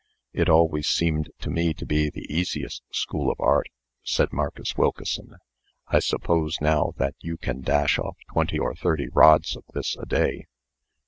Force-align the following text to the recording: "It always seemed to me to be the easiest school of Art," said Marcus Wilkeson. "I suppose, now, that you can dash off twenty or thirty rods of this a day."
"It 0.33 0.49
always 0.49 0.87
seemed 0.87 1.29
to 1.41 1.51
me 1.51 1.75
to 1.75 1.85
be 1.85 2.09
the 2.09 2.25
easiest 2.27 2.81
school 2.91 3.29
of 3.31 3.39
Art," 3.39 3.67
said 4.01 4.33
Marcus 4.33 4.75
Wilkeson. 4.75 5.35
"I 5.89 5.99
suppose, 5.99 6.57
now, 6.59 6.93
that 6.97 7.13
you 7.19 7.37
can 7.37 7.61
dash 7.61 7.99
off 7.99 8.17
twenty 8.31 8.57
or 8.57 8.73
thirty 8.73 9.09
rods 9.09 9.55
of 9.55 9.63
this 9.75 9.95
a 9.97 10.07
day." 10.07 10.47